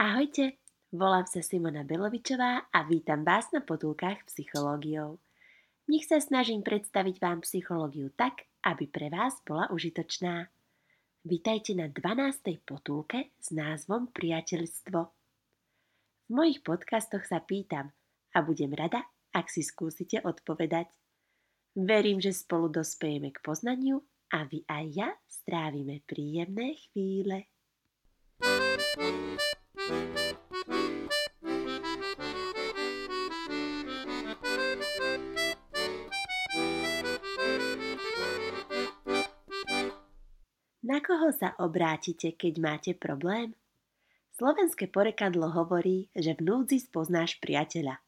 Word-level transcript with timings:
Ahojte, 0.00 0.56
volám 0.96 1.28
sa 1.28 1.44
Simona 1.44 1.84
Belovičová 1.84 2.72
a 2.72 2.88
vítam 2.88 3.20
vás 3.20 3.52
na 3.52 3.60
potulkách 3.60 4.24
psychológiou. 4.32 5.20
V 5.84 5.86
nich 5.92 6.08
sa 6.08 6.16
snažím 6.16 6.64
predstaviť 6.64 7.20
vám 7.20 7.44
psychológiu 7.44 8.08
tak, 8.16 8.48
aby 8.64 8.88
pre 8.88 9.12
vás 9.12 9.36
bola 9.44 9.68
užitočná. 9.68 10.48
Vítajte 11.20 11.76
na 11.76 11.92
12. 11.92 12.32
potulke 12.64 13.28
s 13.44 13.52
názvom 13.52 14.08
Priateľstvo. 14.08 15.00
V 15.04 16.30
mojich 16.32 16.64
podcastoch 16.64 17.28
sa 17.28 17.44
pýtam 17.44 17.92
a 18.32 18.40
budem 18.40 18.72
rada, 18.72 19.04
ak 19.36 19.52
si 19.52 19.60
skúsite 19.60 20.24
odpovedať. 20.24 20.88
Verím, 21.76 22.24
že 22.24 22.32
spolu 22.32 22.72
dospejeme 22.72 23.36
k 23.36 23.38
poznaniu 23.44 24.00
a 24.32 24.48
vy 24.48 24.64
aj 24.64 24.84
ja 24.96 25.12
strávime 25.28 26.00
príjemné 26.08 26.80
chvíle. 26.88 27.52
Na 29.90 29.96
koho 40.98 41.30
sa 41.30 41.54
obrátite, 41.62 42.34
keď 42.34 42.54
máte 42.58 42.90
problém? 42.98 43.54
Slovenské 44.34 44.90
porekadlo 44.90 45.54
hovorí, 45.54 46.10
že 46.14 46.34
v 46.34 46.42
núdzi 46.42 46.82
spoznáš 46.82 47.38
priateľa. 47.38 48.02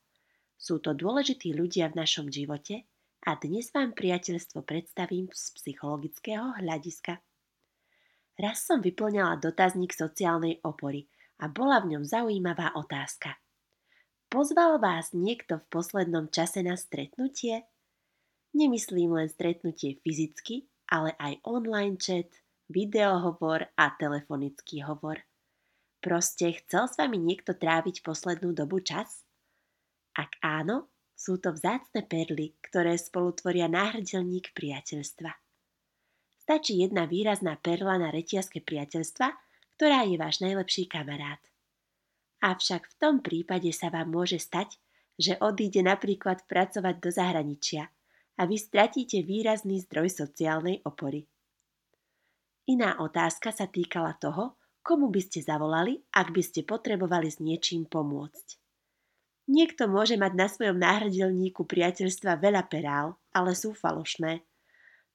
Sú 0.59 0.83
to 0.83 0.91
dôležití 0.91 1.55
ľudia 1.55 1.95
v 1.95 2.03
našom 2.03 2.27
živote 2.31 2.83
a 3.23 3.39
dnes 3.39 3.71
vám 3.71 3.95
priateľstvo 3.95 4.67
predstavím 4.67 5.31
z 5.31 5.55
psychologického 5.63 6.59
hľadiska. 6.59 7.23
Raz 8.35 8.67
som 8.67 8.83
vyplňala 8.83 9.39
dotazník 9.39 9.95
sociálnej 9.95 10.59
opory 10.67 11.07
a 11.43 11.51
bola 11.51 11.83
v 11.83 11.99
ňom 11.99 12.05
zaujímavá 12.07 12.79
otázka. 12.79 13.35
Pozval 14.31 14.79
vás 14.79 15.11
niekto 15.11 15.59
v 15.59 15.69
poslednom 15.69 16.31
čase 16.31 16.63
na 16.63 16.79
stretnutie? 16.79 17.67
Nemyslím 18.55 19.19
len 19.19 19.29
stretnutie 19.29 19.99
fyzicky, 20.01 20.71
ale 20.87 21.19
aj 21.19 21.43
online 21.43 21.99
chat, 21.99 22.31
videohovor 22.71 23.69
a 23.75 23.85
telefonický 23.99 24.87
hovor. 24.87 25.21
Proste 26.01 26.55
chcel 26.63 26.89
s 26.89 26.97
vami 26.97 27.21
niekto 27.21 27.59
tráviť 27.59 28.01
poslednú 28.01 28.57
dobu 28.57 28.81
čas? 28.81 29.27
Ak 30.17 30.39
áno, 30.41 30.89
sú 31.13 31.39
to 31.39 31.55
vzácne 31.55 32.03
perly, 32.09 32.57
ktoré 32.65 32.97
spolu 32.99 33.37
tvoria 33.37 33.69
náhrdelník 33.69 34.51
priateľstva. 34.57 35.31
Stačí 36.43 36.83
jedna 36.83 37.07
výrazná 37.07 37.55
perla 37.61 38.01
na 38.03 38.11
reťazke 38.11 38.59
priateľstva, 38.65 39.31
ktorá 39.83 40.07
je 40.07 40.15
váš 40.15 40.39
najlepší 40.39 40.87
kamarát. 40.87 41.43
Avšak 42.39 42.87
v 42.87 42.95
tom 43.03 43.19
prípade 43.19 43.67
sa 43.75 43.91
vám 43.91 44.15
môže 44.15 44.39
stať, 44.39 44.79
že 45.19 45.35
odíde 45.43 45.83
napríklad 45.83 46.47
pracovať 46.47 47.03
do 47.03 47.11
zahraničia 47.11 47.91
a 48.39 48.47
vy 48.47 48.63
stratíte 48.63 49.27
výrazný 49.27 49.83
zdroj 49.83 50.23
sociálnej 50.23 50.87
opory. 50.87 51.27
Iná 52.71 53.03
otázka 53.03 53.51
sa 53.51 53.67
týkala 53.67 54.15
toho, 54.23 54.55
komu 54.87 55.11
by 55.11 55.19
ste 55.19 55.43
zavolali, 55.43 55.99
ak 56.15 56.31
by 56.31 56.43
ste 56.47 56.63
potrebovali 56.63 57.27
s 57.27 57.43
niečím 57.43 57.83
pomôcť. 57.91 58.63
Niekto 59.51 59.91
môže 59.91 60.15
mať 60.15 60.33
na 60.39 60.47
svojom 60.47 60.79
náhradelníku 60.79 61.67
priateľstva 61.67 62.39
veľa 62.39 62.71
perál, 62.71 63.19
ale 63.35 63.59
sú 63.59 63.75
falošné. 63.75 64.47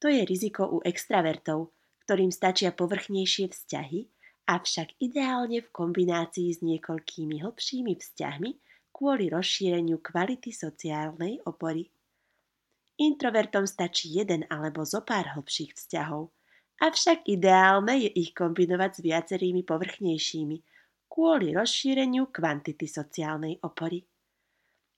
To 0.04 0.12
je 0.12 0.28
riziko 0.28 0.68
u 0.68 0.84
extravertov, 0.84 1.72
ktorým 2.04 2.36
stačia 2.36 2.76
povrchnejšie 2.76 3.48
vzťahy, 3.48 4.17
avšak 4.48 4.96
ideálne 5.04 5.62
v 5.62 5.70
kombinácii 5.70 6.50
s 6.56 6.60
niekoľkými 6.64 7.44
hlbšími 7.44 7.94
vzťahmi 7.94 8.52
kvôli 8.96 9.30
rozšíreniu 9.30 10.00
kvality 10.02 10.50
sociálnej 10.56 11.44
opory. 11.46 11.86
Introvertom 12.98 13.70
stačí 13.70 14.10
jeden 14.16 14.50
alebo 14.50 14.82
zo 14.82 15.06
pár 15.06 15.38
hlbších 15.38 15.78
vzťahov– 15.78 16.32
Avšak 16.78 17.26
ideálne 17.26 17.98
je 18.06 18.10
ich 18.14 18.38
kombinovať 18.38 18.92
s 18.94 19.00
viacerými 19.02 19.66
povrchnejšími 19.66 20.58
kvôli 21.10 21.50
rozšíreniu 21.50 22.30
kvantity 22.30 22.86
sociálnej 22.86 23.58
opory. 23.66 24.06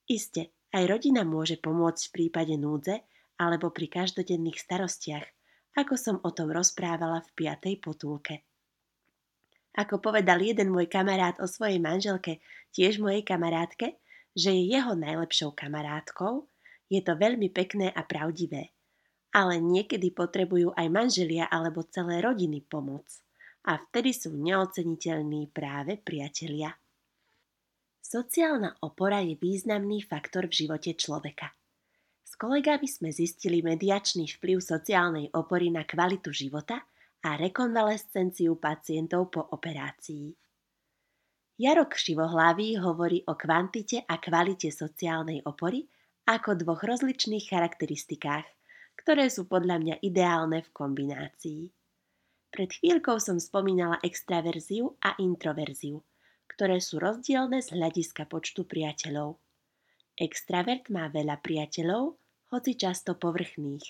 Iste, 0.04 0.68
aj 0.76 0.84
rodina 0.84 1.24
môže 1.24 1.56
pomôcť 1.56 2.02
v 2.04 2.12
prípade 2.12 2.54
núdze 2.60 3.00
alebo 3.40 3.72
pri 3.72 3.88
každodenných 3.88 4.60
starostiach, 4.60 5.26
ako 5.80 5.94
som 5.96 6.16
o 6.20 6.28
tom 6.36 6.52
rozprávala 6.52 7.24
v 7.24 7.30
piatej 7.32 7.80
potulke. 7.80 8.44
Ako 9.78 10.02
povedal 10.02 10.42
jeden 10.42 10.74
môj 10.74 10.90
kamarát 10.90 11.38
o 11.38 11.46
svojej 11.46 11.78
manželke, 11.78 12.42
tiež 12.74 12.98
mojej 12.98 13.22
kamarátke, 13.22 13.98
že 14.34 14.50
je 14.50 14.74
jeho 14.74 14.98
najlepšou 14.98 15.54
kamarátkou, 15.54 16.46
je 16.90 17.00
to 17.02 17.14
veľmi 17.14 17.50
pekné 17.54 17.90
a 17.90 18.02
pravdivé– 18.02 18.70
ale 19.30 19.62
niekedy 19.62 20.10
potrebujú 20.10 20.74
aj 20.74 20.86
manželia 20.90 21.46
alebo 21.46 21.86
celé 21.86 22.18
rodiny 22.22 22.66
pomoc. 22.66 23.06
A 23.68 23.78
vtedy 23.78 24.10
sú 24.16 24.34
neoceniteľní 24.34 25.52
práve 25.52 26.00
priatelia. 26.00 26.74
Sociálna 28.00 28.82
opora 28.82 29.22
je 29.22 29.38
významný 29.38 30.02
faktor 30.02 30.50
v 30.50 30.66
živote 30.66 30.98
človeka. 30.98 31.54
S 32.26 32.34
kolegami 32.34 32.88
sme 32.88 33.14
zistili 33.14 33.62
mediačný 33.62 34.26
vplyv 34.40 34.58
sociálnej 34.58 35.26
opory 35.36 35.70
na 35.70 35.86
kvalitu 35.86 36.34
života 36.34 36.82
a 37.24 37.36
rekonvalescenciu 37.36 38.56
pacientov 38.56 39.32
po 39.32 39.42
operácii. 39.44 40.32
Jarok 41.60 41.92
Šivohlavý 41.92 42.80
hovorí 42.80 43.20
o 43.28 43.36
kvantite 43.36 44.04
a 44.08 44.16
kvalite 44.16 44.72
sociálnej 44.72 45.44
opory 45.44 45.84
ako 46.24 46.56
dvoch 46.56 46.80
rozličných 46.84 47.44
charakteristikách– 47.48 48.48
ktoré 49.00 49.32
sú 49.32 49.48
podľa 49.48 49.80
mňa 49.80 49.96
ideálne 50.04 50.60
v 50.60 50.70
kombinácii. 50.76 51.62
Pred 52.52 52.70
chvíľkou 52.76 53.16
som 53.16 53.40
spomínala 53.40 53.96
extraverziu 54.04 54.92
a 55.00 55.16
introverziu, 55.16 56.04
ktoré 56.52 56.84
sú 56.84 57.00
rozdielne 57.00 57.64
z 57.64 57.72
hľadiska 57.72 58.28
počtu 58.28 58.68
priateľov. 58.68 59.40
Extravert 60.20 60.92
má 60.92 61.08
veľa 61.08 61.40
priateľov, 61.40 62.20
hoci 62.52 62.76
často 62.76 63.16
povrchných. 63.16 63.86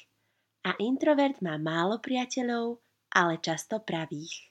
A 0.70 0.78
introvert 0.78 1.40
má 1.42 1.58
málo 1.58 1.98
priateľov, 1.98 2.78
ale 3.12 3.42
často 3.42 3.82
pravých. 3.82 4.50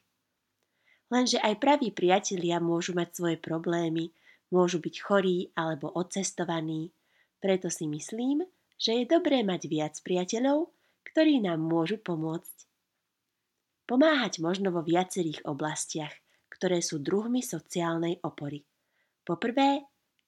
Lenže 1.10 1.42
aj 1.42 1.58
praví 1.58 1.90
priatelia 1.90 2.62
môžu 2.62 2.94
mať 2.94 3.10
svoje 3.18 3.38
problémy, 3.42 4.14
môžu 4.54 4.78
byť 4.78 4.96
chorí 5.02 5.50
alebo 5.58 5.90
odcestovaní, 5.90 6.94
preto 7.42 7.72
si 7.72 7.88
myslím, 7.88 8.46
že 8.76 9.02
je 9.02 9.06
dobré 9.10 9.42
mať 9.42 9.66
viac 9.66 9.96
priateľov, 10.04 10.70
ktorí 11.08 11.42
nám 11.42 11.64
môžu 11.64 11.98
pomôcť. 11.98 12.68
Pomáhať 13.90 14.44
možno 14.44 14.70
vo 14.70 14.86
viacerých 14.86 15.50
oblastiach, 15.50 16.14
ktoré 16.52 16.84
sú 16.84 17.02
druhmi 17.02 17.42
sociálnej 17.42 18.22
opory. 18.22 18.62
Poprvé, 19.26 19.82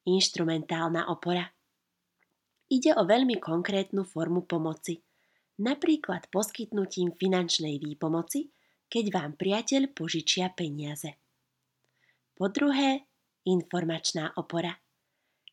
inštrumentálna 0.09 1.13
opora. 1.13 1.45
Ide 2.71 2.95
o 2.97 3.03
veľmi 3.05 3.37
konkrétnu 3.37 4.07
formu 4.07 4.47
pomoci, 4.47 4.97
napríklad 5.61 6.27
poskytnutím 6.33 7.13
finančnej 7.13 7.77
výpomoci, 7.77 8.49
keď 8.89 9.05
vám 9.13 9.31
priateľ 9.37 9.93
požičia 9.93 10.49
peniaze. 10.51 11.15
Po 12.33 12.49
druhé, 12.49 13.05
informačná 13.45 14.33
opora. 14.35 14.73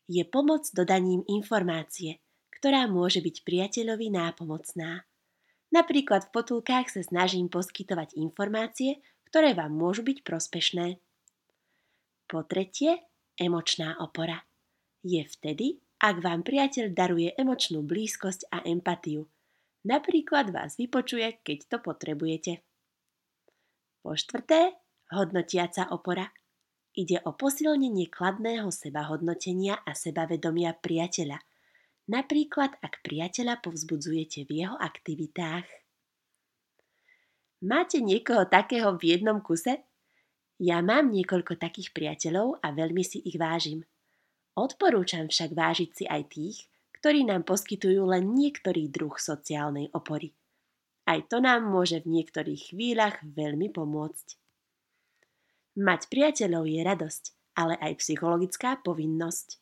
Je 0.09 0.25
pomoc 0.25 0.65
dodaním 0.73 1.21
informácie– 1.29 2.17
ktorá 2.59 2.91
môže 2.91 3.23
byť 3.23 3.47
priateľovi 3.47 4.11
nápomocná. 4.11 5.07
Napríklad 5.71 6.27
v 6.27 6.33
potulkách 6.35 6.91
sa 6.91 7.01
snažím 7.07 7.47
poskytovať 7.47 8.19
informácie, 8.19 8.99
ktoré 9.31 9.55
vám 9.55 9.71
môžu 9.71 10.03
byť 10.03 10.27
prospešné. 10.27 10.99
Po 12.27 12.43
tretie, 12.43 12.99
emočná 13.39 13.95
opora. 14.03 14.43
Je 14.99 15.23
vtedy, 15.23 15.79
ak 16.03 16.19
vám 16.19 16.43
priateľ 16.43 16.91
daruje 16.91 17.31
emočnú 17.39 17.79
blízkosť 17.79 18.51
a 18.51 18.67
empatiu. 18.67 19.23
Napríklad 19.89 20.53
vás 20.53 20.77
vypočuje, 20.77 21.41
keď 21.41 21.59
to 21.65 21.77
potrebujete. 21.81 22.61
Po 24.05 24.13
štvrté, 24.13 24.77
hodnotiaca 25.09 25.89
opora. 25.89 26.29
Ide 26.93 27.25
o 27.25 27.33
posilnenie 27.33 28.13
kladného 28.13 28.69
sebahodnotenia 28.69 29.81
a 29.81 29.97
sebavedomia 29.97 30.77
priateľa– 30.77 31.41
napríklad 32.09 32.73
ak 32.81 33.05
priateľa 33.05 33.61
povzbudzujete 33.61 34.49
v 34.49 34.65
jeho 34.65 34.75
aktivitách. 34.75 35.69
Máte 37.61 38.01
niekoho 38.01 38.49
takého 38.49 38.97
v 38.97 39.15
jednom 39.15 39.45
kuse? 39.45 39.85
Ja 40.59 40.81
mám 40.83 41.13
niekoľko 41.13 41.55
takých 41.55 41.93
priateľov 41.93 42.59
a 42.65 42.73
veľmi 42.73 43.05
si 43.05 43.21
ich 43.23 43.37
vážim. 43.37 43.85
Odporúčam 44.57 45.29
však 45.29 45.55
vážiť 45.55 45.89
si 45.95 46.03
aj 46.09 46.21
tých, 46.33 46.57
ktorí 46.99 47.23
nám 47.23 47.47
poskytujú 47.47 48.03
len 48.11 48.35
niektorý 48.35 48.91
druh 48.91 49.15
sociálnej 49.15 49.87
opory. 49.95 50.35
Aj 51.07 51.23
to 51.25 51.39
nám 51.39 51.65
môže 51.65 52.03
v 52.03 52.19
niektorých 52.19 52.75
chvíľach 52.75 53.23
veľmi 53.23 53.71
pomôcť. 53.71 54.27
Mať 55.79 56.11
priateľov 56.11 56.67
je 56.67 56.81
radosť, 56.83 57.23
ale 57.55 57.79
aj 57.79 58.03
psychologická 58.03 58.77
povinnosť. 58.83 59.57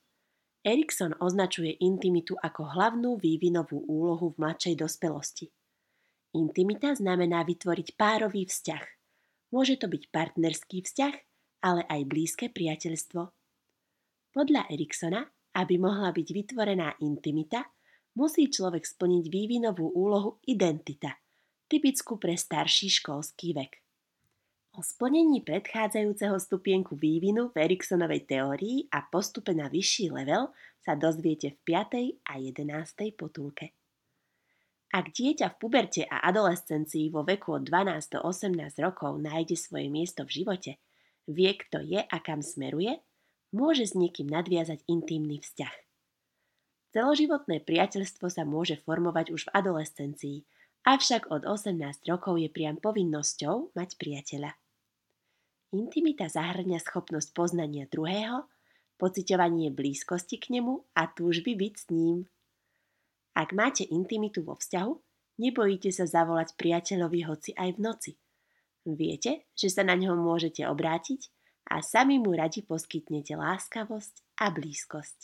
Erikson 0.66 1.16
označuje 1.22 1.78
intimitu 1.80 2.36
ako 2.42 2.74
hlavnú 2.74 3.16
vývinovú 3.22 3.86
úlohu 3.86 4.34
v 4.34 4.44
mladšej 4.44 4.76
dospelosti. 4.76 5.48
Intimita 6.36 6.92
znamená 6.98 7.46
vytvoriť 7.48 7.96
párový 7.96 8.44
vzťah. 8.50 8.84
Môže 9.56 9.80
to 9.80 9.88
byť 9.88 10.04
partnerský 10.12 10.84
vzťah, 10.84 11.16
ale 11.64 11.88
aj 11.88 12.02
blízke 12.04 12.46
priateľstvo. 12.52 13.22
Podľa 14.36 14.68
Eriksona, 14.68 15.24
aby 15.58 15.82
mohla 15.82 16.14
byť 16.14 16.28
vytvorená 16.30 17.02
intimita, 17.02 17.66
musí 18.14 18.46
človek 18.54 18.86
splniť 18.86 19.26
vývinovú 19.26 19.90
úlohu 19.90 20.38
identita, 20.46 21.18
typickú 21.66 22.22
pre 22.22 22.38
starší 22.38 22.94
školský 23.02 23.58
vek. 23.58 23.82
O 24.78 24.86
splnení 24.86 25.42
predchádzajúceho 25.42 26.38
stupienku 26.38 26.94
vývinu 26.94 27.50
v 27.50 27.66
Eriksonovej 27.66 28.30
teórii 28.30 28.86
a 28.94 29.02
postupe 29.02 29.58
na 29.58 29.66
vyšší 29.66 30.14
level 30.14 30.54
sa 30.86 30.94
dozviete 30.94 31.58
v 31.58 31.58
5. 31.66 32.30
a 32.30 32.34
11. 32.38 33.18
potulke. 33.18 33.74
Ak 34.94 35.12
dieťa 35.12 35.52
v 35.52 35.56
puberte 35.58 36.06
a 36.06 36.22
adolescencii 36.30 37.10
vo 37.10 37.26
veku 37.26 37.58
od 37.58 37.66
12 37.66 38.14
do 38.14 38.20
18 38.22 38.78
rokov 38.86 39.18
nájde 39.18 39.58
svoje 39.58 39.90
miesto 39.90 40.24
v 40.30 40.46
živote, 40.46 40.72
vie 41.26 41.52
kto 41.58 41.82
je 41.82 42.00
a 42.00 42.18
kam 42.22 42.46
smeruje, 42.46 43.02
môže 43.52 43.88
s 43.88 43.94
niekým 43.96 44.28
nadviazať 44.28 44.84
intimný 44.88 45.40
vzťah. 45.44 45.76
Celoživotné 46.96 47.62
priateľstvo 47.62 48.28
sa 48.32 48.44
môže 48.48 48.80
formovať 48.82 49.36
už 49.36 49.48
v 49.48 49.54
adolescencii, 49.54 50.38
avšak 50.88 51.30
od 51.30 51.44
18 51.44 51.78
rokov 52.08 52.40
je 52.40 52.50
priam 52.50 52.80
povinnosťou 52.80 53.76
mať 53.76 53.90
priateľa. 54.00 54.56
Intimita 55.76 56.32
zahrňa 56.32 56.80
schopnosť 56.80 57.36
poznania 57.36 57.92
druhého, 57.92 58.48
pociťovanie 58.98 59.70
blízkosti 59.76 60.40
k 60.40 60.58
nemu 60.58 60.80
a 60.96 61.12
túžby 61.12 61.60
byť 61.60 61.74
s 61.76 61.86
ním. 61.92 62.26
Ak 63.38 63.54
máte 63.54 63.86
intimitu 63.86 64.42
vo 64.42 64.58
vzťahu, 64.58 64.94
nebojíte 65.38 65.94
sa 65.94 66.10
zavolať 66.10 66.58
priateľovi 66.58 67.20
hoci 67.28 67.52
aj 67.54 67.70
v 67.78 67.80
noci. 67.84 68.12
Viete, 68.88 69.46
že 69.54 69.68
sa 69.70 69.84
na 69.84 69.94
ňo 69.94 70.18
môžete 70.18 70.66
obrátiť 70.66 71.37
a 71.68 71.84
sami 71.84 72.20
mu 72.20 72.32
radi 72.32 72.64
poskytnete 72.64 73.36
láskavosť 73.36 74.40
a 74.40 74.52
blízkosť. 74.52 75.20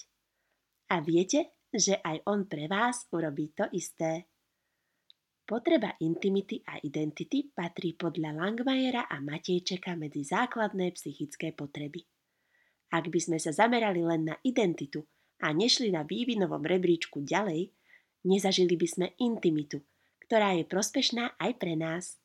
A 0.91 0.99
viete, 0.99 1.55
že 1.73 1.97
aj 2.03 2.27
on 2.29 2.45
pre 2.45 2.67
vás 2.67 3.07
urobí 3.09 3.55
to 3.55 3.65
isté. 3.73 4.29
Potreba 5.43 5.95
intimity 5.99 6.63
a 6.67 6.79
identity 6.83 7.51
patrí 7.51 7.95
podľa 7.97 8.31
Langmajera 8.35 9.11
a 9.11 9.19
Matejčeka 9.19 9.95
medzi 9.99 10.23
základné 10.23 10.95
psychické 10.95 11.51
potreby. 11.51 12.03
Ak 12.93 13.09
by 13.09 13.19
sme 13.19 13.37
sa 13.41 13.51
zamerali 13.51 14.05
len 14.05 14.31
na 14.31 14.35
identitu 14.45 15.03
a 15.41 15.51
nešli 15.51 15.91
na 15.91 16.05
vývinovom 16.05 16.63
rebríčku 16.63 17.25
ďalej, 17.25 17.73
nezažili 18.23 18.79
by 18.79 18.87
sme 18.87 19.07
intimitu, 19.19 19.83
ktorá 20.29 20.55
je 20.55 20.63
prospešná 20.63 21.35
aj 21.41 21.51
pre 21.59 21.75
nás. 21.75 22.21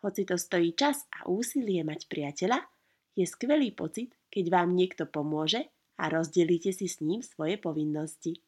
Hoci 0.00 0.24
to 0.24 0.40
stojí 0.40 0.72
čas 0.72 1.04
a 1.12 1.28
úsilie 1.28 1.84
mať 1.84 2.08
priateľa, 2.08 2.73
je 3.14 3.26
skvelý 3.26 3.70
pocit, 3.74 4.14
keď 4.30 4.50
vám 4.50 4.74
niekto 4.74 5.06
pomôže 5.06 5.70
a 5.98 6.10
rozdelíte 6.10 6.74
si 6.74 6.90
s 6.90 6.98
ním 7.02 7.22
svoje 7.22 7.58
povinnosti. 7.58 8.42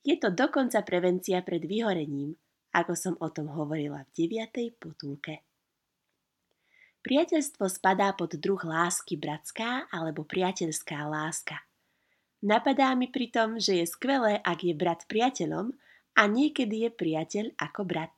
Je 0.00 0.16
to 0.16 0.32
dokonca 0.32 0.80
prevencia 0.84 1.44
pred 1.44 1.64
vyhorením– 1.64 2.36
ako 2.70 2.92
som 2.94 3.14
o 3.18 3.28
tom 3.30 3.50
hovorila 3.50 4.06
v 4.10 4.30
9. 4.30 4.78
potulke. 4.78 5.42
Priateľstvo 7.00 7.64
spadá 7.66 8.12
pod 8.12 8.36
druh 8.36 8.60
lásky 8.60 9.16
bratská 9.16 9.88
alebo 9.88 10.22
priateľská 10.22 11.08
láska. 11.08 11.64
Napadá 12.44 12.92
mi 12.92 13.08
pritom, 13.08 13.56
že 13.56 13.80
je 13.80 13.86
skvelé, 13.88 14.40
ak 14.44 14.64
je 14.64 14.74
brat 14.76 15.04
priateľom 15.08 15.72
a 16.16 16.22
niekedy 16.28 16.88
je 16.88 16.90
priateľ 16.92 17.46
ako 17.56 17.84
brat. 17.88 18.12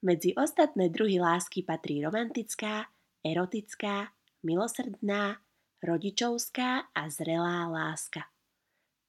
Medzi 0.00 0.32
ostatné 0.36 0.88
druhy 0.88 1.20
lásky 1.20 1.64
patrí 1.64 2.00
romantická, 2.00 2.88
erotická, 3.20 4.12
milosrdná, 4.48 5.44
rodičovská 5.84 6.88
a 6.96 7.02
zrelá 7.12 7.68
láska. 7.68 8.24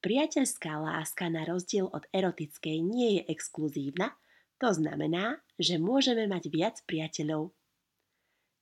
Priateľská 0.03 0.79
láska 0.79 1.31
na 1.31 1.47
rozdiel 1.47 1.87
od 1.87 2.03
erotickej 2.11 2.83
nie 2.83 3.19
je 3.19 3.21
exkluzívna, 3.31 4.19
to 4.59 4.75
znamená, 4.75 5.39
že 5.55 5.79
môžeme 5.79 6.27
mať 6.27 6.51
viac 6.51 6.75
priateľov. 6.83 7.55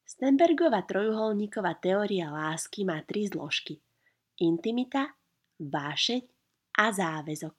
Stenbergova 0.06 0.86
trojuholníková 0.86 1.78
teória 1.82 2.30
lásky 2.30 2.86
má 2.86 3.02
tri 3.04 3.26
zložky. 3.26 3.82
Intimita, 4.38 5.18
vášeň 5.58 6.22
a 6.78 6.86
záväzok. 6.94 7.58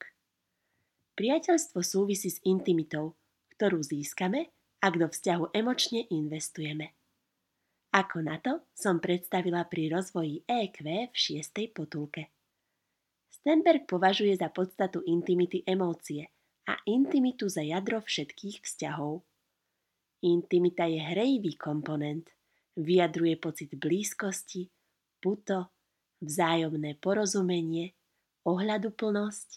Priateľstvo 1.19 1.79
súvisí 1.83 2.31
s 2.31 2.39
intimitou, 2.47 3.19
ktorú 3.59 3.83
získame, 3.83 4.55
ak 4.79 4.93
do 4.95 5.07
vzťahu 5.11 5.51
emočne 5.51 6.07
investujeme. 6.07 6.98
Ako 7.89 8.21
na 8.21 8.37
to 8.37 8.69
som 8.77 9.01
predstavila 9.01 9.65
pri 9.65 9.89
rozvoji 9.89 10.45
EQ 10.45 11.09
v 11.09 11.15
šiestej 11.15 11.73
potulke. 11.73 12.29
Stenberg 13.33 13.89
považuje 13.89 14.37
za 14.37 14.53
podstatu 14.53 15.01
intimity 15.09 15.65
emócie 15.65 16.29
a 16.69 16.77
intimitu 16.85 17.49
za 17.49 17.65
jadro 17.65 18.05
všetkých 18.05 18.61
vzťahov. 18.61 19.25
Intimita 20.21 20.85
je 20.85 21.01
hrejivý 21.01 21.57
komponent, 21.57 22.29
vyjadruje 22.77 23.41
pocit 23.41 23.73
blízkosti, 23.73 24.69
puto, 25.17 25.73
vzájomné 26.21 26.99
porozumenie, 27.01 27.95
ohľaduplnosť, 28.45 29.49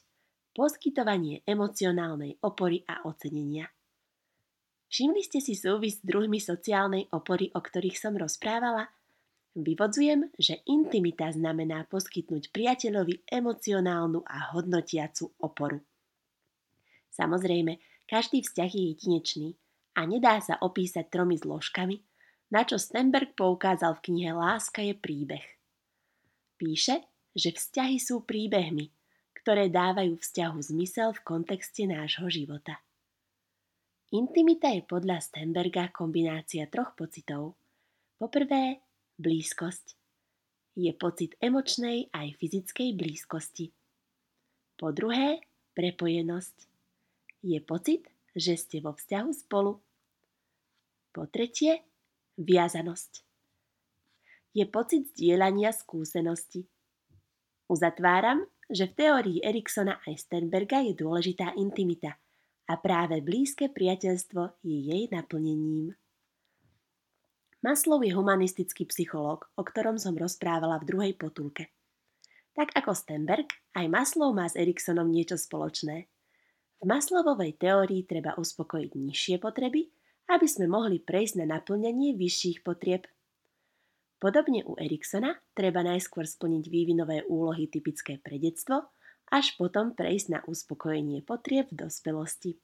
poskytovanie 0.57 1.45
emocionálnej 1.45 2.41
opory 2.41 2.81
a 2.89 3.05
ocenenia. 3.05 3.69
Všimli 4.93 5.25
ste 5.25 5.41
si 5.41 5.57
súvis 5.57 5.99
s 5.99 6.05
druhmi 6.05 6.37
sociálnej 6.37 7.09
opory, 7.17 7.49
o 7.57 7.61
ktorých 7.65 7.97
som 7.97 8.13
rozprávala– 8.13 8.87
Vyvodzujem, 9.53 10.33
že 10.41 10.65
intimita 10.65 11.29
znamená 11.29 11.85
poskytnúť 11.85 12.57
priateľovi 12.57 13.29
emocionálnu 13.29 14.25
a 14.25 14.57
hodnotiacu 14.57 15.29
oporu. 15.45 15.77
Samozrejme, 17.13 17.77
každý 18.09 18.41
vzťah 18.41 18.71
je 18.73 18.83
jedinečný 18.97 19.49
a 19.93 20.09
nedá 20.09 20.41
sa 20.41 20.57
opísať 20.57 21.05
tromi 21.13 21.37
zložkami, 21.37 22.01
na 22.49 22.65
čo 22.65 22.81
Stenberg 22.81 23.37
poukázal 23.37 24.01
v 24.01 24.05
knihe 24.09 24.33
Láska 24.33 24.81
je 24.81 24.97
príbeh. 24.97 25.45
Píše, 26.57 27.05
že 27.37 27.53
vzťahy 27.53 28.01
sú 28.01 28.25
príbehmi, 28.25 28.89
ktoré 29.37 29.69
dávajú 29.69 30.17
vzťahu 30.17 30.59
zmysel 30.73 31.13
v 31.13 31.25
kontexte 31.29 31.85
nášho 31.85 32.25
života. 32.33 32.81
Intimita 34.13 34.69
je 34.69 34.85
podľa 34.85 35.25
Stenberga 35.25 35.89
kombinácia 35.89 36.69
troch 36.69 36.93
pocitov. 36.93 37.57
Poprvé, 38.21 38.85
Blízkosť 39.17 39.97
je 40.77 40.93
pocit 40.93 41.33
emočnej 41.41 42.13
aj 42.13 42.37
fyzickej 42.37 42.93
blízkosti. 42.93 43.73
Po 44.77 44.93
druhé, 44.93 45.41
prepojenosť 45.73 46.57
je 47.41 47.57
pocit, 47.65 48.05
že 48.37 48.61
ste 48.61 48.85
vo 48.85 48.93
vzťahu 48.93 49.31
spolu. 49.33 49.81
Po 51.17 51.25
tretie, 51.33 51.81
viazanosť 52.37 53.25
je 54.53 54.65
pocit 54.69 55.09
zdieľania 55.17 55.73
skúsenosti. 55.73 56.69
Uzatváram, 57.65 58.45
že 58.69 58.93
v 58.93 58.93
teórii 58.93 59.39
Eriksona 59.41 60.05
aj 60.05 60.21
Sternberga 60.21 60.85
je 60.85 60.93
dôležitá 61.01 61.57
intimita 61.57 62.21
a 62.67 62.79
práve 62.79 63.19
blízke 63.25 63.71
priateľstvo 63.71 64.63
je 64.63 64.77
jej 64.93 65.05
naplnením. 65.11 65.97
Maslow 67.63 68.03
je 68.03 68.11
humanistický 68.11 68.91
psychológ, 68.91 69.47
o 69.55 69.63
ktorom 69.63 69.95
som 69.95 70.19
rozprávala 70.19 70.83
v 70.83 70.89
druhej 70.91 71.13
potulke. 71.15 71.71
Tak 72.59 72.75
ako 72.75 72.91
Stenberg, 72.93 73.47
aj 73.79 73.87
Maslow 73.87 74.35
má 74.35 74.51
s 74.51 74.59
Eriksonom 74.59 75.07
niečo 75.07 75.39
spoločné. 75.39 76.11
V 76.83 76.85
Maslowovej 76.85 77.63
teórii 77.63 78.03
treba 78.03 78.35
uspokojiť 78.35 78.91
nižšie 78.99 79.37
potreby, 79.39 79.87
aby 80.27 80.47
sme 80.51 80.67
mohli 80.67 80.99
prejsť 80.99 81.47
na 81.47 81.57
naplňanie 81.59 82.19
vyšších 82.19 82.67
potrieb. 82.67 83.07
Podobne 84.19 84.67
u 84.67 84.75
Eriksona 84.75 85.39
treba 85.55 85.87
najskôr 85.87 86.27
splniť 86.27 86.65
vývinové 86.67 87.23
úlohy 87.31 87.71
typické 87.71 88.19
pre 88.19 88.43
detstvo, 88.43 88.91
až 89.33 89.57
potom 89.57 89.97
prejsť 89.97 90.27
na 90.29 90.41
uspokojenie 90.45 91.25
potrieb 91.25 91.73
v 91.73 91.89
dospelosti. 91.89 92.61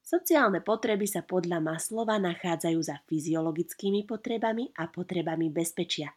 Sociálne 0.00 0.64
potreby 0.64 1.04
sa 1.04 1.20
podľa 1.20 1.60
Maslova 1.60 2.16
nachádzajú 2.16 2.80
za 2.80 2.98
fyziologickými 3.04 4.08
potrebami 4.08 4.72
a 4.80 4.88
potrebami 4.88 5.52
bezpečia 5.52 6.10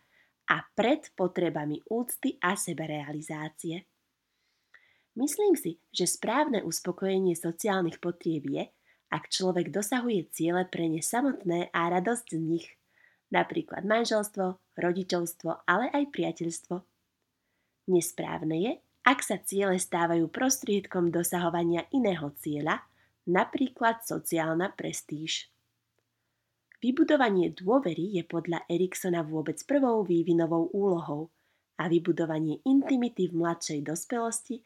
a 0.50 0.64
pred 0.74 1.12
potrebami 1.14 1.84
úcty 1.92 2.40
a 2.40 2.56
seberealizácie. 2.56 3.86
Myslím 5.14 5.54
si, 5.54 5.78
že 5.94 6.10
správne 6.10 6.66
uspokojenie 6.66 7.38
sociálnych 7.38 8.02
potrieb 8.02 8.50
je, 8.50 8.64
ak 9.14 9.30
človek 9.30 9.70
dosahuje 9.70 10.26
ciele 10.34 10.66
pre 10.66 10.90
ne 10.90 11.06
samotné 11.06 11.70
a 11.70 11.82
radosť 11.94 12.28
z 12.34 12.40
nich. 12.42 12.68
napríklad 13.34 13.82
manželstvo, 13.82 14.78
rodičovstvo, 14.78 15.66
ale 15.66 15.90
aj 15.90 16.14
priateľstvo. 16.14 16.76
Nesprávne 17.90 18.58
je, 18.62 18.74
ak 19.03 19.19
sa 19.19 19.39
ciele 19.43 19.75
stávajú 19.75 20.31
prostriedkom 20.31 21.12
dosahovania 21.12 21.88
iného 21.91 22.31
cieľa, 22.39 22.83
napríklad 23.27 24.03
sociálna 24.03 24.72
prestíž. 24.75 25.51
Vybudovanie 26.83 27.55
dôvery 27.55 28.19
je 28.19 28.24
podľa 28.27 28.67
Eriksona 28.67 29.24
vôbec 29.24 29.55
prvou 29.63 30.03
vývinovou 30.03 30.67
úlohou 30.75 31.31
a 31.79 31.88
vybudovanie 31.88 32.60
intimity 32.67 33.31
v 33.31 33.39
mladšej 33.39 33.79
dospelosti 33.88 34.60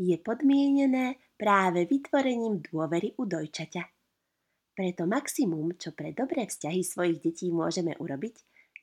je 0.00 0.16
podmienené 0.16 1.20
práve 1.36 1.84
vytvorením 1.84 2.64
dôvery 2.64 3.12
u 3.20 3.28
dojčaťa. 3.28 3.84
Preto 4.72 5.04
maximum, 5.04 5.76
čo 5.76 5.92
pre 5.92 6.16
dobré 6.16 6.48
vzťahy 6.48 6.80
svojich 6.80 7.20
detí 7.20 7.52
môžeme 7.52 7.92
urobiť, 8.00 8.36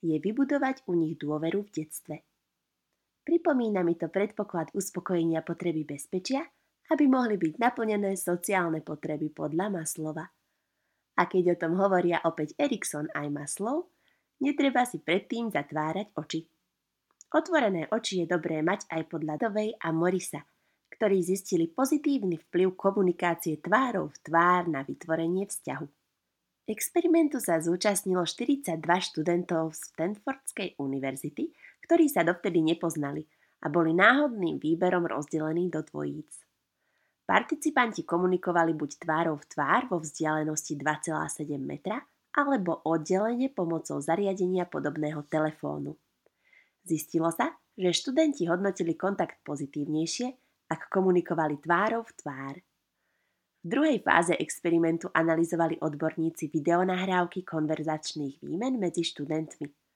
je 0.05 0.21
vybudovať 0.21 0.85
u 0.85 0.93
nich 0.93 1.17
dôveru 1.17 1.65
v 1.65 1.73
detstve. 1.73 2.21
Pripomína 3.27 3.83
mi 3.83 3.99
to 3.99 4.07
predpoklad 4.07 4.71
uspokojenia 4.71 5.43
potreby 5.43 5.83
bezpečia, 5.83 6.47
aby 6.87 7.11
mohli 7.11 7.35
byť 7.35 7.59
naplnené 7.59 8.15
sociálne 8.15 8.79
potreby 8.79 9.35
podľa 9.35 9.67
Maslova. 9.67 10.23
A 11.19 11.23
keď 11.27 11.59
o 11.59 11.59
tom 11.59 11.75
hovoria 11.75 12.23
opäť 12.23 12.55
Erikson 12.55 13.11
aj 13.11 13.27
Maslov, 13.27 13.91
netreba 14.39 14.87
si 14.87 15.03
predtým 15.03 15.51
zatvárať 15.51 16.15
oči. 16.15 16.47
Otvorené 17.35 17.91
oči 17.91 18.23
je 18.23 18.31
dobré 18.31 18.63
mať 18.63 18.87
aj 18.87 19.11
podľa 19.11 19.35
Dovej 19.35 19.75
a 19.75 19.91
Morisa– 19.91 20.39
ktorí 20.97 21.21
zistili 21.21 21.69
pozitívny 21.69 22.41
vplyv 22.49 22.73
komunikácie 22.73 23.61
tvárov 23.61 24.09
v 24.09 24.17
tvár 24.25 24.65
na 24.65 24.81
vytvorenie 24.81 25.45
vzťahu. 25.45 25.87
Experimentu 26.67 27.39
sa 27.39 27.61
zúčastnilo 27.61 28.25
42 28.25 28.81
študentov 28.81 29.77
z 29.77 29.93
Stanfordskej 29.93 30.75
univerzity, 30.81 31.53
ktorí 31.87 32.11
sa 32.11 32.27
dovtedy 32.27 32.59
nepoznali 32.59 33.23
a 33.63 33.71
boli 33.71 33.95
náhodným 33.95 34.59
výberom 34.59 35.07
rozdelení 35.07 35.71
do 35.71 35.81
dvojíc. 35.87 36.29
Participanti 37.23 38.03
komunikovali 38.03 38.75
buď 38.75 39.03
tvárov 39.07 39.39
v 39.39 39.45
tvár 39.51 39.81
vo 39.87 39.97
vzdialenosti 40.03 40.79
2,7 40.79 41.59
metra, 41.59 41.99
alebo 42.37 42.85
oddelenie 42.85 43.49
pomocou 43.49 43.97
zariadenia 43.97 44.69
podobného 44.69 45.25
telefónu. 45.25 45.97
Zistilo 46.85 47.33
sa, 47.33 47.51
že 47.73 47.91
študenti 47.91 48.45
hodnotili 48.45 48.93
kontakt 48.93 49.41
pozitívnejšie, 49.41 50.27
ak 50.69 50.91
komunikovali 50.91 51.57
tvárov 51.59 52.05
v 52.05 52.13
tvár. 52.15 52.55
V 53.63 53.65
druhej 53.65 53.99
fáze 54.05 54.37
experimentu 54.37 55.11
analyzovali 55.11 55.81
odborníci 55.81 56.47
videonahrávky 56.53 57.43
konverzačných 57.43 58.39
výmen 58.39 58.79
medzi 58.79 59.03
študentmi. 59.03 59.86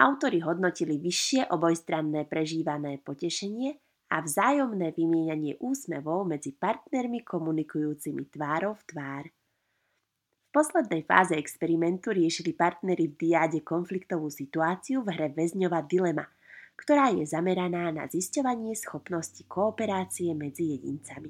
Autori 0.00 0.40
hodnotili 0.40 0.96
vyššie 0.96 1.52
obojstranné 1.52 2.24
prežívané 2.24 2.96
potešenie 3.04 3.76
a 4.08 4.24
vzájomné 4.24 4.96
vymieňanie 4.96 5.60
úsmevov 5.60 6.24
medzi 6.24 6.56
partnermi 6.56 7.20
komunikujúcimi 7.20 8.32
tvárov 8.32 8.80
v 8.80 8.84
tvár. 8.88 9.24
V 9.28 10.48
poslednej 10.56 11.04
fáze 11.04 11.36
experimentu 11.36 12.16
riešili 12.16 12.56
partnery 12.56 13.12
v 13.12 13.28
diáde 13.28 13.60
konfliktovú 13.60 14.32
situáciu 14.32 15.04
v 15.04 15.14
hre 15.14 15.28
väzňová 15.36 15.84
dilema– 15.84 16.24
ktorá 16.80 17.12
je 17.12 17.28
zameraná 17.28 17.92
na 17.92 18.08
zisťovanie 18.08 18.72
schopnosti 18.72 19.44
kooperácie 19.44 20.32
medzi 20.32 20.72
jedincami. 20.72 21.28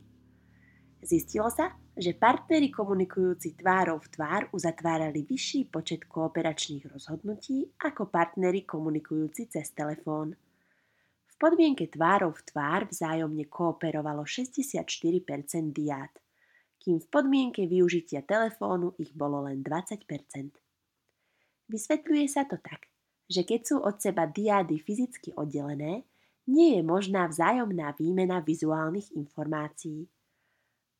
Zistilo 1.02 1.50
sa, 1.50 1.74
že 2.00 2.16
partnery 2.16 2.72
komunikujúci 2.72 3.60
tvárov 3.60 4.00
v 4.00 4.08
tvár 4.08 4.42
uzatvárali 4.56 5.20
vyšší 5.28 5.68
počet 5.68 6.08
kooperačných 6.08 6.88
rozhodnutí 6.88 7.76
ako 7.76 8.08
partnery 8.08 8.64
komunikujúci 8.64 9.52
cez 9.52 9.68
telefón. 9.76 10.32
V 11.28 11.34
podmienke 11.36 11.92
tvárov 11.92 12.32
v 12.32 12.42
tvár 12.48 12.88
vzájomne 12.88 13.44
kooperovalo 13.52 14.24
64% 14.24 14.80
diát, 15.76 16.12
kým 16.80 17.04
v 17.04 17.06
podmienke 17.12 17.68
využitia 17.68 18.24
telefónu 18.24 18.96
ich 18.96 19.12
bolo 19.12 19.44
len 19.44 19.60
20%. 19.60 20.56
Vysvetľuje 21.68 22.26
sa 22.32 22.48
to 22.48 22.56
tak, 22.64 22.88
že 23.28 23.44
keď 23.44 23.60
sú 23.60 23.76
od 23.84 24.00
seba 24.00 24.24
diády 24.24 24.80
fyzicky 24.80 25.36
oddelené, 25.36 26.08
nie 26.48 26.80
je 26.80 26.82
možná 26.82 27.28
vzájomná 27.28 27.92
výmena 27.92 28.40
vizuálnych 28.40 29.12
informácií. 29.12 30.08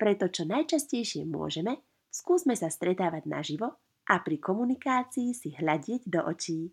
Preto 0.01 0.33
čo 0.33 0.49
najčastejšie 0.49 1.29
môžeme, 1.29 1.77
skúsme 2.09 2.57
sa 2.57 2.73
stretávať 2.73 3.29
naživo 3.29 3.77
a 4.09 4.17
pri 4.25 4.41
komunikácii 4.41 5.37
si 5.37 5.53
hľadieť 5.53 6.09
do 6.09 6.25
očí. 6.25 6.73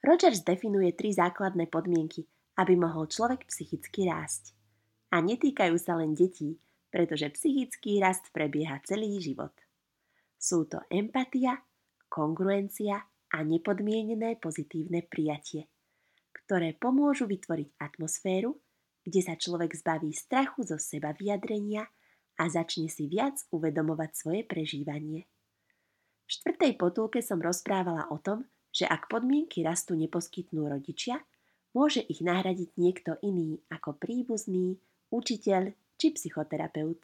Rogers 0.00 0.40
definuje 0.48 0.96
tri 0.96 1.12
základné 1.12 1.68
podmienky, 1.68 2.24
aby 2.56 2.72
mohol 2.80 3.04
človek 3.04 3.44
psychicky 3.52 4.08
rásť. 4.08 4.56
A 5.12 5.20
netýkajú 5.20 5.76
sa 5.76 6.00
len 6.00 6.16
detí, 6.16 6.56
pretože 6.88 7.28
psychický 7.36 8.00
rast 8.00 8.32
prebieha 8.32 8.80
celý 8.88 9.20
život. 9.20 9.52
Sú 10.40 10.64
to 10.64 10.80
empatia, 10.88 11.60
kongruencia 12.08 12.96
a 13.28 13.38
nepodmienené 13.44 14.40
pozitívne 14.40 15.04
prijatie, 15.04 15.68
ktoré 16.32 16.72
pomôžu 16.80 17.28
vytvoriť 17.28 17.76
atmosféru, 17.76 18.56
kde 19.02 19.20
sa 19.22 19.34
človek 19.34 19.74
zbaví 19.74 20.14
strachu 20.14 20.62
zo 20.66 20.78
seba 20.78 21.14
vyjadrenia 21.14 21.86
a 22.38 22.44
začne 22.48 22.88
si 22.88 23.10
viac 23.10 23.38
uvedomovať 23.50 24.10
svoje 24.14 24.42
prežívanie. 24.46 25.26
V 26.26 26.30
štvrtej 26.40 26.78
potulke 26.78 27.20
som 27.20 27.42
rozprávala 27.42 28.08
o 28.08 28.16
tom, 28.22 28.46
že 28.72 28.88
ak 28.88 29.12
podmienky 29.12 29.60
rastu 29.60 29.92
neposkytnú 29.98 30.64
rodičia, 30.64 31.20
môže 31.76 32.00
ich 32.00 32.24
nahradiť 32.24 32.70
niekto 32.80 33.20
iný 33.20 33.60
ako 33.68 34.00
príbuzný, 34.00 34.80
učiteľ 35.12 35.76
či 36.00 36.06
psychoterapeut. 36.16 37.00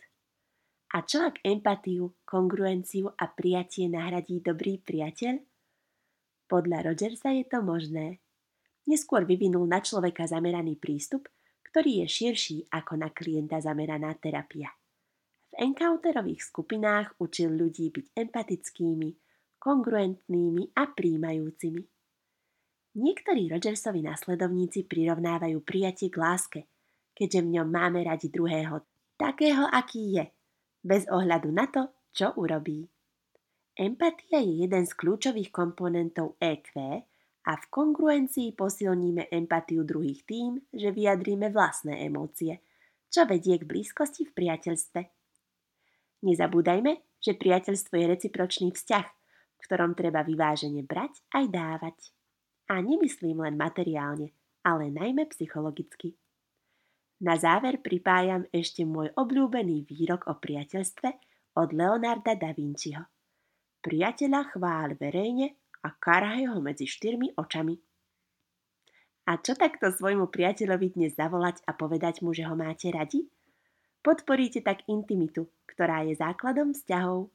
A 0.97 1.05
čo 1.05 1.21
ak 1.21 1.45
empatiu, 1.45 2.17
kongruenciu 2.25 3.13
a 3.13 3.29
prijatie 3.29 3.93
nahradí 3.93 4.41
dobrý 4.41 4.81
priateľ? 4.81 5.37
Podľa 6.49 6.79
Rogersa 6.89 7.37
je 7.37 7.45
to 7.45 7.61
možné. 7.61 8.25
Neskôr 8.89 9.29
vyvinul 9.29 9.69
na 9.69 9.85
človeka 9.85 10.25
zameraný 10.25 10.81
prístup, 10.81 11.29
ktorý 11.69 12.05
je 12.05 12.07
širší 12.09 12.59
ako 12.73 12.97
na 12.97 13.13
klienta 13.13 13.61
zameraná 13.61 14.17
terapia. 14.17 14.73
V 15.53 15.55
encounterových 15.61 16.49
skupinách 16.49 17.21
učil 17.21 17.53
ľudí 17.53 17.93
byť 17.93 18.07
empatickými, 18.17 19.11
kongruentnými 19.61 20.73
a 20.77 20.83
príjmajúcimi. 20.89 21.83
Niektorí 22.99 23.53
Rogersovi 23.53 24.01
následovníci 24.01 24.89
prirovnávajú 24.89 25.61
prijatie 25.61 26.09
k 26.09 26.17
láske, 26.17 26.61
keďže 27.13 27.45
v 27.45 27.53
ňom 27.61 27.69
máme 27.69 28.01
radi 28.03 28.33
druhého 28.33 28.81
takého, 29.21 29.69
aký 29.69 30.19
je, 30.19 30.25
bez 30.81 31.05
ohľadu 31.11 31.51
na 31.53 31.67
to, 31.69 31.91
čo 32.15 32.33
urobí. 32.39 32.87
Empatia 33.79 34.43
je 34.43 34.67
jeden 34.67 34.85
z 34.87 34.93
kľúčových 34.95 35.55
komponentov 35.55 36.35
EQ 36.43 36.75
a 37.49 37.57
v 37.57 37.65
kongruencii 37.73 38.53
posilníme 38.53 39.33
empatiu 39.33 39.81
druhých 39.81 40.29
tým, 40.29 40.61
že 40.69 40.93
vyjadríme 40.93 41.49
vlastné 41.49 42.05
emócie, 42.05 42.61
čo 43.09 43.25
vedie 43.25 43.57
k 43.57 43.65
blízkosti 43.65 44.29
v 44.29 44.33
priateľstve. 44.37 45.01
Nezabúdajme, 46.29 46.93
že 47.25 47.41
priateľstvo 47.41 47.95
je 47.97 48.07
recipročný 48.07 48.69
vzťah, 48.77 49.07
v 49.59 49.61
ktorom 49.65 49.97
treba 49.97 50.21
vyvážene 50.21 50.85
brať 50.85 51.25
aj 51.33 51.45
dávať. 51.49 51.99
A 52.69 52.85
nemyslím 52.85 53.41
len 53.41 53.57
materiálne, 53.57 54.37
ale 54.61 54.93
najmä 54.93 55.25
psychologicky. 55.33 56.13
Na 57.25 57.41
záver 57.41 57.81
pripájam 57.81 58.45
ešte 58.53 58.85
môj 58.85 59.11
obľúbený 59.17 59.89
výrok 59.89 60.29
o 60.29 60.37
priateľstve 60.37 61.09
od 61.57 61.69
Leonarda 61.73 62.37
da 62.37 62.53
Vinciho– 62.53 63.09
Priateľa 63.79 64.59
chváľ 64.59 64.99
verejne 64.99 65.55
a 65.85 65.89
karhaj 65.95 66.51
ho 66.51 66.59
medzi 66.59 66.87
štyrmi 66.87 67.39
očami. 67.39 67.79
A 69.29 69.37
čo 69.37 69.53
takto 69.53 69.93
svojmu 69.93 70.33
priateľovi 70.33 70.97
dnes 70.97 71.13
zavolať 71.13 71.61
a 71.69 71.77
povedať 71.77 72.25
mu, 72.25 72.33
že 72.33 72.49
ho 72.49 72.57
máte 72.57 72.89
radi? 72.89 73.29
Podporíte 74.01 74.65
tak 74.65 74.89
intimitu, 74.89 75.53
ktorá 75.69 76.09
je 76.09 76.17
základom 76.17 76.73
vzťahov. 76.73 77.29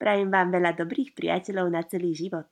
Prajem 0.00 0.32
vám 0.32 0.48
veľa 0.54 0.78
dobrých 0.78 1.12
priateľov 1.12 1.68
na 1.68 1.84
celý 1.84 2.16
život. 2.16 2.48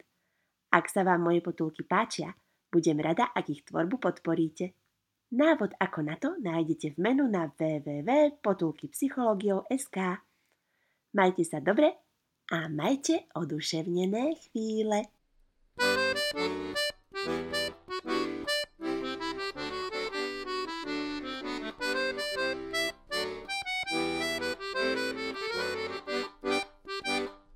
Ak 0.69 0.93
sa 0.93 1.00
vám 1.00 1.25
moje 1.25 1.40
potulky 1.40 1.88
páčia, 1.88 2.37
budem 2.69 3.00
rada, 3.00 3.33
ak 3.33 3.49
ich 3.49 3.64
tvorbu 3.64 3.97
podporíte. 3.97 4.76
Návod 5.33 5.73
ako 5.81 6.00
na 6.05 6.21
to 6.21 6.37
nájdete 6.38 6.95
v 6.95 7.02
menu 7.02 7.26
na 7.26 7.50
www.potulkypsychologiou.sk 7.50 9.99
Majte 11.16 11.49
sa 11.49 11.64
dobre 11.64 11.97
a 12.53 12.69
majte 12.69 13.12
oduševnené 13.35 14.35
chvíle. 14.35 15.03